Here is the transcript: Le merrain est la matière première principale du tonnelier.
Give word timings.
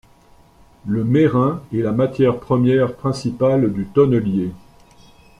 Le 0.87 1.03
merrain 1.03 1.61
est 1.71 1.81
la 1.83 1.91
matière 1.91 2.39
première 2.39 2.95
principale 2.95 3.71
du 3.71 3.85
tonnelier. 3.85 4.49